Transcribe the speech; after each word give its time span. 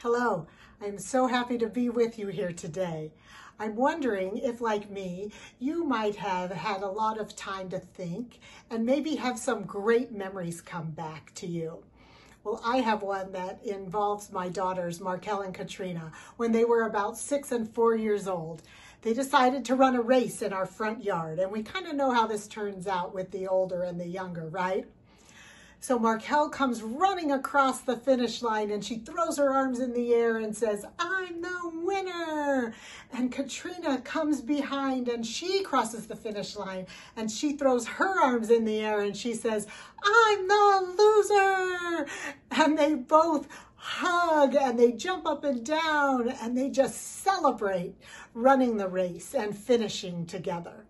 Hello, 0.00 0.46
I'm 0.82 0.98
so 0.98 1.26
happy 1.26 1.56
to 1.56 1.68
be 1.68 1.88
with 1.88 2.18
you 2.18 2.26
here 2.26 2.52
today. 2.52 3.12
I'm 3.58 3.76
wondering 3.76 4.36
if, 4.36 4.60
like 4.60 4.90
me, 4.90 5.32
you 5.58 5.84
might 5.84 6.16
have 6.16 6.50
had 6.50 6.82
a 6.82 6.88
lot 6.88 7.18
of 7.18 7.34
time 7.34 7.70
to 7.70 7.78
think 7.78 8.38
and 8.68 8.84
maybe 8.84 9.16
have 9.16 9.38
some 9.38 9.62
great 9.62 10.12
memories 10.12 10.60
come 10.60 10.90
back 10.90 11.32
to 11.36 11.46
you. 11.46 11.82
Well, 12.44 12.60
I 12.62 12.82
have 12.82 13.00
one 13.00 13.32
that 13.32 13.64
involves 13.64 14.30
my 14.30 14.50
daughters, 14.50 15.00
Markel 15.00 15.40
and 15.40 15.54
Katrina, 15.54 16.12
when 16.36 16.52
they 16.52 16.66
were 16.66 16.82
about 16.82 17.16
six 17.16 17.50
and 17.50 17.66
four 17.66 17.96
years 17.96 18.28
old. 18.28 18.62
They 19.00 19.14
decided 19.14 19.64
to 19.64 19.76
run 19.76 19.96
a 19.96 20.02
race 20.02 20.42
in 20.42 20.52
our 20.52 20.66
front 20.66 21.04
yard, 21.04 21.38
and 21.38 21.50
we 21.50 21.62
kind 21.62 21.86
of 21.86 21.96
know 21.96 22.10
how 22.10 22.26
this 22.26 22.46
turns 22.46 22.86
out 22.86 23.14
with 23.14 23.30
the 23.30 23.48
older 23.48 23.82
and 23.82 23.98
the 23.98 24.06
younger, 24.06 24.46
right? 24.48 24.86
So 25.80 25.98
Markel 25.98 26.48
comes 26.48 26.82
running 26.82 27.30
across 27.30 27.80
the 27.82 27.96
finish 27.96 28.42
line 28.42 28.70
and 28.70 28.84
she 28.84 28.96
throws 28.96 29.38
her 29.38 29.52
arms 29.52 29.78
in 29.78 29.92
the 29.92 30.14
air 30.14 30.38
and 30.38 30.56
says, 30.56 30.84
I'm 30.98 31.42
the 31.42 31.70
winner. 31.74 32.74
And 33.12 33.30
Katrina 33.30 34.00
comes 34.00 34.40
behind 34.40 35.08
and 35.08 35.24
she 35.24 35.62
crosses 35.62 36.06
the 36.06 36.16
finish 36.16 36.56
line 36.56 36.86
and 37.16 37.30
she 37.30 37.52
throws 37.52 37.86
her 37.86 38.20
arms 38.20 38.50
in 38.50 38.64
the 38.64 38.80
air 38.80 39.02
and 39.02 39.16
she 39.16 39.34
says, 39.34 39.68
I'm 40.02 40.48
the 40.48 40.94
loser. 40.98 42.06
And 42.50 42.76
they 42.76 42.94
both 42.94 43.46
hug 43.76 44.56
and 44.56 44.78
they 44.78 44.90
jump 44.90 45.26
up 45.26 45.44
and 45.44 45.64
down 45.64 46.30
and 46.42 46.58
they 46.58 46.68
just 46.68 47.22
celebrate 47.22 47.94
running 48.34 48.76
the 48.76 48.88
race 48.88 49.34
and 49.34 49.56
finishing 49.56 50.26
together. 50.26 50.84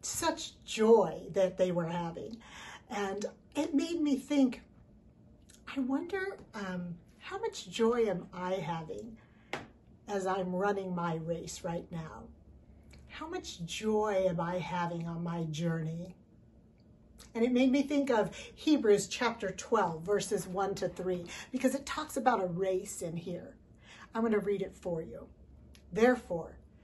Such 0.00 0.60
joy 0.64 1.20
that 1.32 1.56
they 1.56 1.70
were 1.70 1.86
having. 1.86 2.38
And 2.90 3.26
it 3.54 3.74
made 3.74 4.00
me 4.00 4.16
think, 4.16 4.62
I 5.76 5.80
wonder 5.80 6.38
um, 6.54 6.94
how 7.18 7.38
much 7.38 7.70
joy 7.70 8.04
am 8.06 8.26
I 8.32 8.54
having 8.54 9.16
as 10.08 10.26
I'm 10.26 10.54
running 10.54 10.94
my 10.94 11.16
race 11.16 11.62
right 11.64 11.86
now? 11.90 12.24
How 13.08 13.28
much 13.28 13.64
joy 13.64 14.24
am 14.28 14.40
I 14.40 14.58
having 14.58 15.06
on 15.06 15.22
my 15.22 15.44
journey? 15.44 16.14
And 17.34 17.44
it 17.44 17.52
made 17.52 17.70
me 17.70 17.82
think 17.82 18.10
of 18.10 18.34
Hebrews 18.54 19.08
chapter 19.08 19.50
12, 19.50 20.02
verses 20.02 20.46
1 20.46 20.74
to 20.76 20.88
3, 20.88 21.24
because 21.50 21.74
it 21.74 21.86
talks 21.86 22.16
about 22.16 22.42
a 22.42 22.46
race 22.46 23.00
in 23.00 23.16
here. 23.16 23.54
I'm 24.14 24.22
going 24.22 24.32
to 24.32 24.38
read 24.38 24.62
it 24.62 24.74
for 24.74 25.00
you. 25.00 25.26
Therefore, 25.92 26.58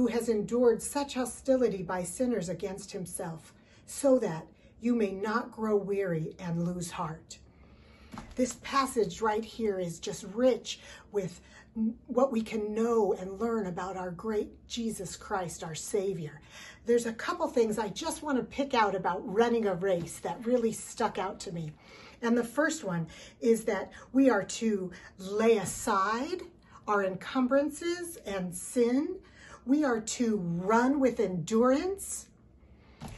who 0.00 0.06
has 0.06 0.30
endured 0.30 0.80
such 0.80 1.12
hostility 1.12 1.82
by 1.82 2.02
sinners 2.02 2.48
against 2.48 2.90
himself, 2.90 3.52
so 3.84 4.18
that 4.18 4.46
you 4.80 4.94
may 4.94 5.12
not 5.12 5.52
grow 5.52 5.76
weary 5.76 6.34
and 6.38 6.64
lose 6.64 6.90
heart. 6.90 7.36
This 8.34 8.54
passage 8.62 9.20
right 9.20 9.44
here 9.44 9.78
is 9.78 10.00
just 10.00 10.24
rich 10.32 10.80
with 11.12 11.42
what 12.06 12.32
we 12.32 12.40
can 12.40 12.72
know 12.72 13.12
and 13.12 13.38
learn 13.38 13.66
about 13.66 13.98
our 13.98 14.10
great 14.10 14.66
Jesus 14.66 15.18
Christ, 15.18 15.62
our 15.62 15.74
Savior. 15.74 16.40
There's 16.86 17.04
a 17.04 17.12
couple 17.12 17.46
things 17.48 17.78
I 17.78 17.88
just 17.88 18.22
want 18.22 18.38
to 18.38 18.44
pick 18.44 18.72
out 18.72 18.94
about 18.94 19.20
running 19.30 19.66
a 19.66 19.74
race 19.74 20.18
that 20.20 20.46
really 20.46 20.72
stuck 20.72 21.18
out 21.18 21.38
to 21.40 21.52
me. 21.52 21.72
And 22.22 22.38
the 22.38 22.42
first 22.42 22.84
one 22.84 23.06
is 23.38 23.64
that 23.64 23.92
we 24.14 24.30
are 24.30 24.44
to 24.44 24.92
lay 25.18 25.58
aside 25.58 26.40
our 26.88 27.04
encumbrances 27.04 28.16
and 28.24 28.54
sin. 28.54 29.16
We 29.70 29.84
are 29.84 30.00
to 30.00 30.36
run 30.36 30.98
with 30.98 31.20
endurance 31.20 32.26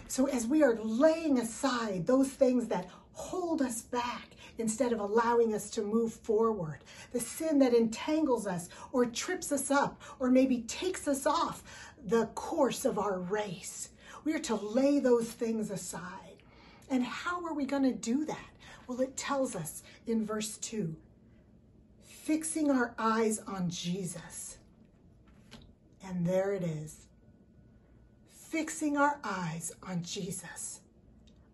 so 0.06 0.26
as 0.26 0.46
we 0.46 0.62
are 0.62 0.76
laying 0.82 1.38
aside 1.38 2.06
those 2.06 2.28
things 2.28 2.68
that 2.68 2.90
hold 3.12 3.62
us 3.62 3.80
back 3.80 4.32
instead 4.58 4.92
of 4.92 5.00
allowing 5.00 5.54
us 5.54 5.70
to 5.70 5.80
move 5.80 6.12
forward, 6.12 6.80
the 7.10 7.20
sin 7.20 7.58
that 7.60 7.72
entangles 7.72 8.46
us 8.46 8.68
or 8.92 9.06
trips 9.06 9.50
us 9.50 9.70
up 9.70 10.02
or 10.18 10.30
maybe 10.30 10.58
takes 10.68 11.08
us 11.08 11.24
off 11.24 11.62
the 12.04 12.26
course 12.34 12.84
of 12.84 12.98
our 12.98 13.18
race, 13.18 13.88
we 14.24 14.34
are 14.34 14.38
to 14.40 14.56
lay 14.56 14.98
those 14.98 15.30
things 15.30 15.70
aside. 15.70 16.36
And 16.90 17.02
how 17.02 17.46
are 17.46 17.54
we 17.54 17.64
going 17.64 17.84
to 17.84 17.94
do 17.94 18.26
that? 18.26 18.50
Well, 18.86 19.00
it 19.00 19.16
tells 19.16 19.56
us 19.56 19.82
in 20.06 20.26
verse 20.26 20.58
2 20.58 20.94
fixing 22.02 22.70
our 22.70 22.94
eyes 22.98 23.38
on 23.46 23.70
Jesus. 23.70 24.58
And 26.04 26.26
there 26.26 26.52
it 26.52 26.62
is 26.62 27.06
fixing 28.52 28.98
our 28.98 29.18
eyes 29.24 29.72
on 29.82 30.02
Jesus 30.02 30.82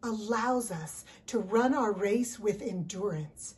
allows 0.03 0.72
us 0.72 1.04
to 1.28 1.38
run 1.38 1.72
our 1.72 1.92
race 1.92 2.41
with 2.41 2.60
endurance, 2.60 3.54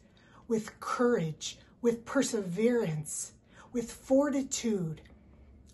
with 0.46 0.78
courage, 0.78 1.58
with 1.80 2.04
perseverance, 2.04 3.32
with 3.72 3.90
fortitude, 3.90 5.00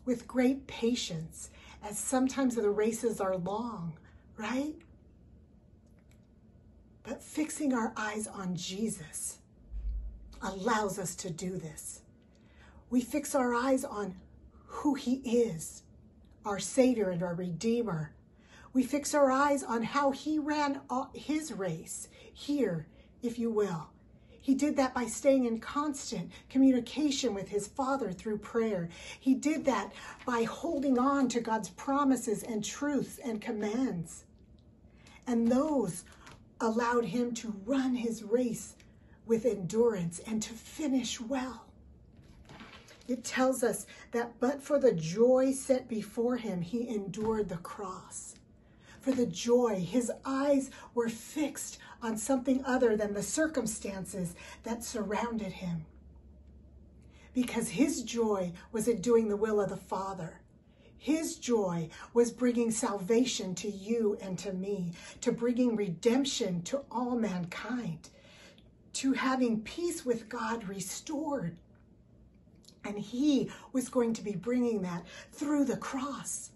with 0.05 0.29
great 0.29 0.69
patience, 0.69 1.51
as 1.83 1.99
sometimes 1.99 2.55
the 2.55 2.71
races 2.71 3.21
are 3.21 3.37
long, 3.37 3.95
right? 4.37 4.77
But 7.03 7.21
fixing 7.21 7.73
our 7.73 7.93
eyes 7.97 8.29
on 8.29 8.55
Jesus 8.55 9.39
allows 10.41 11.01
us 11.01 11.17
to 11.17 11.31
do 11.31 11.57
this. 11.57 12.03
We 12.91 13.01
fix 13.01 13.35
our 13.35 13.55
eyes 13.55 13.85
on 13.85 14.15
who 14.67 14.95
he 14.95 15.17
is 15.17 15.83
our 16.45 16.59
Savior 16.61 17.11
and 17.11 17.23
our 17.23 17.35
Redeemer. 17.35 18.13
We 18.73 18.85
fix 18.85 19.15
our 19.15 19.31
eyes 19.33 19.65
on 19.65 19.83
how 19.83 20.13
he 20.13 20.39
ran 20.39 20.81
uh, 20.89 21.07
his 21.13 21.53
race 21.53 22.09
here, 22.33 22.87
if 23.21 23.39
you 23.39 23.51
will. 23.51 23.89
He 24.41 24.55
did 24.55 24.77
that 24.77 24.95
by 24.95 25.07
staying 25.07 25.47
in 25.47 25.59
constant 25.59 26.31
communication 26.49 27.35
with 27.35 27.49
his 27.49 27.67
Father 27.67 28.13
through 28.13 28.39
prayer. 28.39 28.89
He 29.19 29.35
did 29.35 29.65
that 29.65 29.93
by 30.25 30.45
holding 30.45 31.01
on 31.01 31.27
to 31.31 31.41
God's 31.41 31.71
promises 31.71 32.45
and 32.45 32.65
truths 32.65 33.19
and 33.19 33.41
commands. 33.41 34.25
And 35.27 35.49
those 35.49 36.05
allowed 36.61 37.07
him 37.07 37.35
to 37.35 37.61
run 37.65 37.97
his 37.97 38.23
race 38.23 38.77
with 39.27 39.47
endurance 39.47 40.21
and 40.21 40.41
to 40.43 40.53
finish 40.53 41.21
well 41.21 41.66
it 43.09 43.25
tells 43.25 43.63
us 43.63 43.87
that 44.13 44.39
but 44.41 44.63
for 44.63 44.79
the 44.79 44.93
joy 44.93 45.53
set 45.53 45.89
before 45.89 46.37
him, 46.37 46.63
he 46.63 46.89
endured 46.89 47.49
the 47.49 47.57
cross. 47.59 48.35
For 49.01 49.13
the 49.13 49.27
joy, 49.27 49.87
his 49.89 50.11
eyes 50.25 50.71
were 50.95 51.09
fixed 51.09 51.79
on 52.03 52.17
something 52.17 52.65
other 52.65 52.97
than 52.97 53.15
the 53.15 53.23
circumstances 53.23 54.35
that 54.65 54.83
surrounded 54.83 55.53
him. 55.53 55.85
Because 57.33 57.69
his 57.69 58.03
joy 58.03 58.53
was 58.73 58.89
in 58.89 59.01
doing 59.01 59.29
the 59.29 59.37
will 59.37 59.61
of 59.61 59.69
the 59.69 59.77
Father. 59.77 60.41
His 60.99 61.37
joy 61.37 61.91
was 62.15 62.33
bringing 62.33 62.73
salvation 62.73 63.55
to 63.57 63.71
you 63.71 64.19
and 64.21 64.37
to 64.41 64.53
me, 64.53 64.93
to 65.21 65.31
bringing 65.31 65.77
redemption 65.77 66.63
to 66.63 66.83
all 66.91 67.15
mankind, 67.15 68.09
to 68.95 69.13
having 69.13 69.61
peace 69.61 70.05
with 70.05 70.29
God 70.29 70.67
restored 70.67 71.59
and 72.87 72.99
he 72.99 73.51
was 73.73 73.89
going 73.89 74.13
to 74.15 74.23
be 74.23 74.35
bringing 74.35 74.83
that 74.83 75.05
through 75.33 75.65
the 75.65 75.77
cross. 75.77 76.51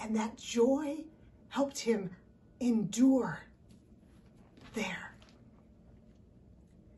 And 0.00 0.16
that 0.16 0.36
joy 0.36 1.04
helped 1.48 1.78
him 1.78 2.10
endure 2.60 3.40
there. 4.74 5.14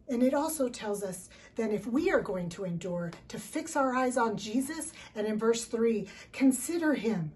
And 0.08 0.22
it 0.22 0.34
also 0.34 0.68
tells 0.68 1.02
us 1.02 1.28
that 1.56 1.72
if 1.72 1.86
we 1.86 2.10
are 2.10 2.20
going 2.20 2.48
to 2.50 2.64
endure, 2.64 3.10
to 3.28 3.38
fix 3.38 3.74
our 3.74 3.94
eyes 3.94 4.16
on 4.16 4.36
Jesus, 4.36 4.92
and 5.14 5.26
in 5.26 5.36
verse 5.36 5.64
3, 5.64 6.06
consider 6.32 6.94
him. 6.94 7.32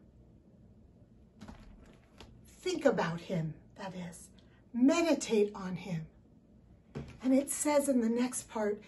Think 2.61 2.85
about 2.85 3.21
him, 3.21 3.55
that 3.77 3.93
is. 4.11 4.29
Meditate 4.73 5.51
on 5.55 5.75
him. 5.75 6.07
And 7.23 7.35
it 7.35 7.51
says 7.51 7.89
in 7.89 8.01
the 8.01 8.09
next 8.09 8.49
part, 8.49 8.81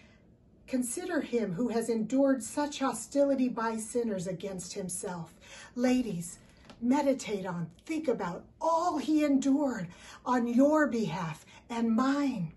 Consider 0.67 1.21
him 1.21 1.53
who 1.53 1.69
has 1.69 1.89
endured 1.89 2.43
such 2.43 2.79
hostility 2.79 3.49
by 3.49 3.77
sinners 3.77 4.27
against 4.27 4.73
himself. 4.73 5.33
Ladies, 5.75 6.39
meditate 6.81 7.45
on, 7.45 7.69
think 7.85 8.07
about 8.07 8.45
all 8.59 8.97
he 8.97 9.23
endured 9.23 9.87
on 10.25 10.47
your 10.47 10.87
behalf 10.87 11.45
and 11.69 11.95
mine 11.95 12.53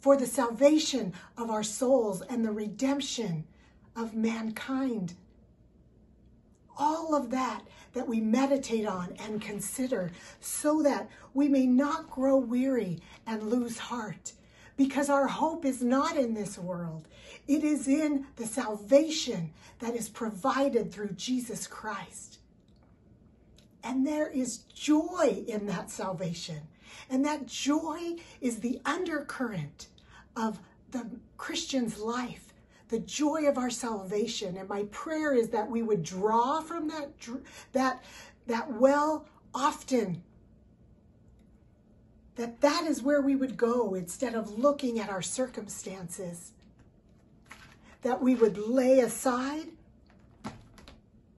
for 0.00 0.16
the 0.16 0.26
salvation 0.26 1.12
of 1.36 1.50
our 1.50 1.62
souls 1.62 2.22
and 2.22 2.44
the 2.44 2.52
redemption 2.52 3.44
of 3.94 4.14
mankind. 4.14 5.14
All 6.78 7.14
of 7.14 7.30
that 7.30 7.62
that 7.94 8.06
we 8.06 8.20
meditate 8.20 8.86
on 8.86 9.16
and 9.18 9.40
consider 9.40 10.12
so 10.40 10.82
that 10.82 11.08
we 11.32 11.48
may 11.48 11.66
not 11.66 12.10
grow 12.10 12.36
weary 12.36 13.00
and 13.26 13.50
lose 13.50 13.78
heart 13.78 14.32
because 14.76 15.08
our 15.08 15.26
hope 15.26 15.64
is 15.64 15.82
not 15.82 16.16
in 16.16 16.34
this 16.34 16.58
world. 16.58 17.08
It 17.48 17.64
is 17.64 17.88
in 17.88 18.26
the 18.36 18.46
salvation 18.46 19.52
that 19.78 19.94
is 19.94 20.08
provided 20.08 20.92
through 20.92 21.10
Jesus 21.10 21.66
Christ. 21.66 22.38
And 23.82 24.06
there 24.06 24.28
is 24.28 24.58
joy 24.74 25.44
in 25.46 25.66
that 25.66 25.90
salvation. 25.90 26.60
And 27.08 27.24
that 27.24 27.46
joy 27.46 28.16
is 28.40 28.58
the 28.58 28.80
undercurrent 28.84 29.88
of 30.36 30.58
the 30.90 31.06
Christian's 31.38 31.98
life, 31.98 32.52
the 32.88 32.98
joy 32.98 33.46
of 33.46 33.58
our 33.58 33.70
salvation. 33.70 34.56
And 34.56 34.68
my 34.68 34.84
prayer 34.90 35.32
is 35.34 35.50
that 35.50 35.70
we 35.70 35.82
would 35.82 36.02
draw 36.02 36.60
from 36.60 36.88
that, 36.88 37.10
that, 37.72 38.04
that 38.46 38.72
well 38.72 39.26
often 39.54 40.22
that 42.36 42.60
that 42.60 42.84
is 42.84 43.02
where 43.02 43.20
we 43.20 43.34
would 43.34 43.56
go 43.56 43.94
instead 43.94 44.34
of 44.34 44.58
looking 44.58 45.00
at 45.00 45.10
our 45.10 45.22
circumstances. 45.22 46.52
That 48.02 48.22
we 48.22 48.34
would 48.34 48.58
lay 48.58 49.00
aside 49.00 49.66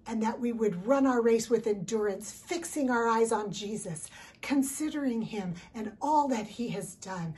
and 0.06 0.22
that 0.22 0.40
we 0.40 0.52
would 0.52 0.86
run 0.86 1.06
our 1.06 1.20
race 1.20 1.50
with 1.50 1.66
endurance, 1.66 2.32
fixing 2.32 2.90
our 2.90 3.06
eyes 3.06 3.30
on 3.30 3.52
Jesus, 3.52 4.08
considering 4.40 5.22
him 5.22 5.54
and 5.74 5.92
all 6.00 6.28
that 6.28 6.46
he 6.46 6.68
has 6.70 6.94
done. 6.96 7.34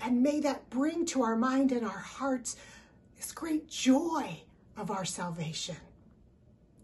And 0.00 0.22
may 0.22 0.40
that 0.40 0.70
bring 0.70 1.04
to 1.06 1.22
our 1.22 1.36
mind 1.36 1.72
and 1.72 1.84
our 1.84 1.90
hearts 1.90 2.56
this 3.16 3.32
great 3.32 3.68
joy 3.68 4.40
of 4.76 4.90
our 4.90 5.04
salvation. 5.04 5.76